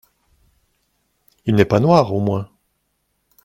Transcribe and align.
Il 1.45 1.53
n’est 1.53 1.63
pas 1.63 1.79
noir 1.79 2.11
au 2.11 2.19
moins? 2.19 2.49